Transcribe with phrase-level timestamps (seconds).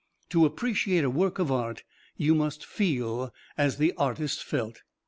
[0.29, 1.83] To appreciate a work of art
[2.17, 4.81] you must feel as the artist felt.